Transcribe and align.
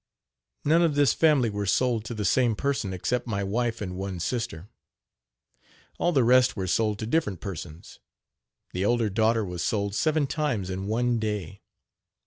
None 0.65 0.81
of 0.81 0.95
this 0.95 1.13
family 1.13 1.51
were 1.51 1.67
sold 1.67 2.05
to 2.05 2.15
the 2.15 2.25
same 2.25 2.55
person 2.55 2.91
except 2.91 3.27
my 3.27 3.43
wife 3.43 3.81
and 3.81 3.95
one 3.95 4.19
sister. 4.19 4.67
All 5.99 6.11
the 6.11 6.23
rest 6.23 6.55
were 6.55 6.65
sold 6.65 6.97
to 6.97 7.05
different 7.05 7.39
persons. 7.39 7.99
The 8.73 8.81
elder 8.81 9.11
daughter 9.11 9.45
was 9.45 9.61
sold 9.63 9.93
seven 9.93 10.25
times 10.25 10.71
in 10.71 10.87
one 10.87 11.19
day. 11.19 11.61